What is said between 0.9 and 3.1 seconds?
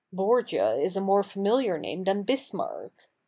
a more familiar name than Bismarck.